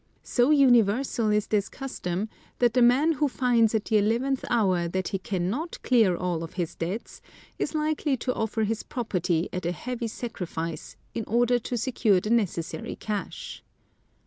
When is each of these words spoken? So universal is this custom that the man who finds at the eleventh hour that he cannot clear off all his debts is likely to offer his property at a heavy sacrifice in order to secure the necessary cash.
So 0.23 0.49
universal 0.49 1.29
is 1.29 1.45
this 1.45 1.69
custom 1.69 2.27
that 2.57 2.73
the 2.73 2.81
man 2.81 3.11
who 3.11 3.27
finds 3.27 3.75
at 3.75 3.85
the 3.85 3.99
eleventh 3.99 4.43
hour 4.49 4.87
that 4.87 5.09
he 5.09 5.19
cannot 5.19 5.77
clear 5.83 6.15
off 6.15 6.21
all 6.41 6.47
his 6.47 6.73
debts 6.73 7.21
is 7.59 7.75
likely 7.75 8.17
to 8.17 8.33
offer 8.33 8.63
his 8.63 8.81
property 8.81 9.47
at 9.53 9.63
a 9.63 9.71
heavy 9.71 10.07
sacrifice 10.07 10.95
in 11.13 11.23
order 11.25 11.59
to 11.59 11.77
secure 11.77 12.19
the 12.19 12.31
necessary 12.31 12.95
cash. 12.95 13.61